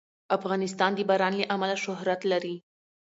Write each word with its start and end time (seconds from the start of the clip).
افغانستان 0.37 0.91
د 0.95 0.99
باران 1.09 1.33
له 1.39 1.45
امله 1.55 1.75
شهرت 1.85 2.21
لري. 2.31 2.55